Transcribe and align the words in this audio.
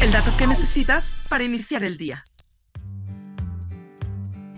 El 0.00 0.10
dato 0.10 0.32
que 0.36 0.48
necesitas 0.48 1.14
para 1.30 1.44
iniciar 1.44 1.84
el 1.84 1.96
día. 1.96 2.24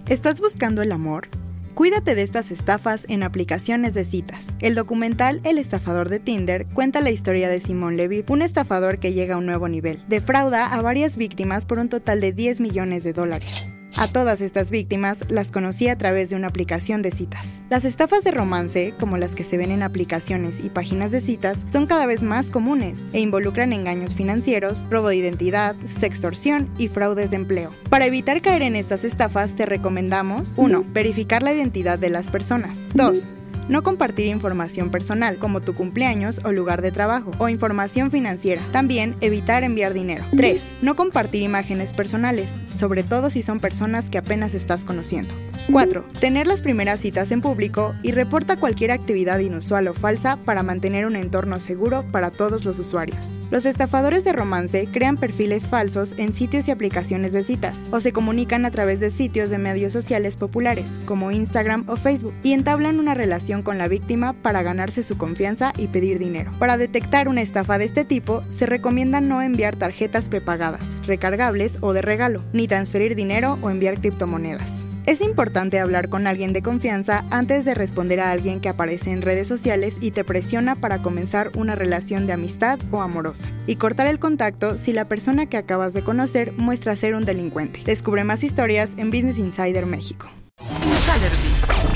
¿Estás 0.08 0.40
buscando 0.40 0.80
el 0.80 0.90
amor? 0.90 1.28
Cuídate 1.74 2.14
de 2.14 2.22
estas 2.22 2.50
estafas 2.50 3.04
en 3.10 3.24
aplicaciones 3.24 3.92
de 3.92 4.06
citas. 4.06 4.56
El 4.60 4.74
documental 4.74 5.42
El 5.44 5.58
estafador 5.58 6.08
de 6.08 6.18
Tinder 6.18 6.66
cuenta 6.72 7.02
la 7.02 7.10
historia 7.10 7.50
de 7.50 7.60
Simón 7.60 7.98
Levy, 7.98 8.24
un 8.26 8.40
estafador 8.40 9.00
que 9.00 9.12
llega 9.12 9.34
a 9.34 9.38
un 9.38 9.44
nuevo 9.44 9.68
nivel. 9.68 10.02
Defrauda 10.08 10.64
a 10.72 10.80
varias 10.80 11.18
víctimas 11.18 11.66
por 11.66 11.78
un 11.78 11.90
total 11.90 12.22
de 12.22 12.32
10 12.32 12.60
millones 12.60 13.04
de 13.04 13.12
dólares. 13.12 13.66
A 13.96 14.08
todas 14.08 14.40
estas 14.40 14.70
víctimas 14.70 15.20
las 15.30 15.52
conocí 15.52 15.88
a 15.88 15.96
través 15.96 16.28
de 16.28 16.36
una 16.36 16.48
aplicación 16.48 17.00
de 17.00 17.12
citas. 17.12 17.62
Las 17.70 17.84
estafas 17.84 18.24
de 18.24 18.32
romance, 18.32 18.92
como 18.98 19.16
las 19.16 19.34
que 19.34 19.44
se 19.44 19.56
ven 19.56 19.70
en 19.70 19.82
aplicaciones 19.82 20.64
y 20.64 20.68
páginas 20.68 21.12
de 21.12 21.20
citas, 21.20 21.64
son 21.70 21.86
cada 21.86 22.06
vez 22.06 22.22
más 22.22 22.50
comunes 22.50 22.98
e 23.12 23.20
involucran 23.20 23.72
engaños 23.72 24.14
financieros, 24.14 24.84
robo 24.90 25.08
de 25.08 25.16
identidad, 25.16 25.76
sextorsión 25.86 26.68
y 26.76 26.88
fraudes 26.88 27.30
de 27.30 27.36
empleo. 27.36 27.70
Para 27.88 28.06
evitar 28.06 28.42
caer 28.42 28.62
en 28.62 28.74
estas 28.74 29.04
estafas 29.04 29.54
te 29.54 29.64
recomendamos 29.64 30.52
1. 30.56 30.84
Verificar 30.92 31.42
la 31.42 31.52
identidad 31.52 31.98
de 31.98 32.10
las 32.10 32.28
personas. 32.28 32.78
2 32.94 33.24
no 33.68 33.82
compartir 33.82 34.26
información 34.26 34.90
personal 34.90 35.36
como 35.36 35.60
tu 35.60 35.74
cumpleaños 35.74 36.40
o 36.44 36.52
lugar 36.52 36.82
de 36.82 36.92
trabajo 36.92 37.30
o 37.38 37.48
información 37.48 38.10
financiera. 38.10 38.62
También 38.72 39.14
evitar 39.20 39.64
enviar 39.64 39.94
dinero. 39.94 40.24
3. 40.36 40.72
No 40.82 40.96
compartir 40.96 41.42
imágenes 41.42 41.92
personales, 41.92 42.50
sobre 42.66 43.02
todo 43.02 43.30
si 43.30 43.42
son 43.42 43.60
personas 43.60 44.08
que 44.08 44.18
apenas 44.18 44.54
estás 44.54 44.84
conociendo. 44.84 45.34
4. 45.70 46.04
Tener 46.20 46.46
las 46.46 46.62
primeras 46.62 47.00
citas 47.00 47.30
en 47.30 47.40
público 47.40 47.94
y 48.02 48.12
reporta 48.12 48.56
cualquier 48.56 48.90
actividad 48.90 49.38
inusual 49.38 49.88
o 49.88 49.94
falsa 49.94 50.36
para 50.44 50.62
mantener 50.62 51.06
un 51.06 51.16
entorno 51.16 51.58
seguro 51.58 52.04
para 52.12 52.30
todos 52.30 52.64
los 52.64 52.78
usuarios. 52.78 53.40
Los 53.50 53.66
estafadores 53.66 54.24
de 54.24 54.32
romance 54.32 54.86
crean 54.92 55.16
perfiles 55.16 55.68
falsos 55.68 56.18
en 56.18 56.34
sitios 56.34 56.68
y 56.68 56.70
aplicaciones 56.70 57.32
de 57.32 57.44
citas 57.44 57.76
o 57.90 58.00
se 58.00 58.12
comunican 58.12 58.66
a 58.66 58.70
través 58.70 59.00
de 59.00 59.10
sitios 59.10 59.50
de 59.50 59.58
medios 59.58 59.92
sociales 59.92 60.36
populares 60.36 60.98
como 61.06 61.30
Instagram 61.30 61.84
o 61.88 61.96
Facebook 61.96 62.34
y 62.42 62.52
entablan 62.52 62.98
una 62.98 63.14
relación 63.14 63.62
con 63.62 63.78
la 63.78 63.88
víctima 63.88 64.34
para 64.34 64.62
ganarse 64.62 65.02
su 65.02 65.16
confianza 65.16 65.72
y 65.78 65.88
pedir 65.88 66.18
dinero. 66.18 66.52
Para 66.58 66.76
detectar 66.76 67.28
una 67.28 67.42
estafa 67.42 67.78
de 67.78 67.86
este 67.86 68.04
tipo, 68.04 68.42
se 68.48 68.66
recomienda 68.66 69.20
no 69.20 69.40
enviar 69.40 69.76
tarjetas 69.76 70.28
prepagadas, 70.28 70.82
recargables 71.06 71.78
o 71.80 71.92
de 71.92 72.02
regalo, 72.02 72.40
ni 72.52 72.68
transferir 72.68 73.14
dinero 73.14 73.58
o 73.62 73.70
enviar 73.70 73.98
criptomonedas. 73.98 74.84
Es 75.06 75.20
importante 75.20 75.80
hablar 75.80 76.08
con 76.08 76.26
alguien 76.26 76.54
de 76.54 76.62
confianza 76.62 77.26
antes 77.30 77.66
de 77.66 77.74
responder 77.74 78.20
a 78.20 78.30
alguien 78.30 78.60
que 78.60 78.70
aparece 78.70 79.10
en 79.10 79.20
redes 79.20 79.46
sociales 79.46 79.96
y 80.00 80.12
te 80.12 80.24
presiona 80.24 80.76
para 80.76 81.02
comenzar 81.02 81.50
una 81.54 81.74
relación 81.74 82.26
de 82.26 82.32
amistad 82.32 82.78
o 82.90 83.02
amorosa. 83.02 83.44
Y 83.66 83.76
cortar 83.76 84.06
el 84.06 84.18
contacto 84.18 84.78
si 84.78 84.94
la 84.94 85.06
persona 85.06 85.44
que 85.46 85.58
acabas 85.58 85.92
de 85.92 86.02
conocer 86.02 86.52
muestra 86.52 86.96
ser 86.96 87.14
un 87.14 87.26
delincuente. 87.26 87.82
Descubre 87.84 88.24
más 88.24 88.42
historias 88.42 88.92
en 88.96 89.10
Business 89.10 89.36
Insider 89.36 89.84
México. 89.84 90.26
Insider 90.58 91.32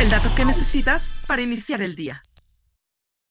el 0.00 0.10
dato 0.10 0.28
que 0.36 0.44
necesitas 0.44 1.14
para 1.26 1.40
iniciar 1.40 1.80
el 1.80 1.96
día. 1.96 2.20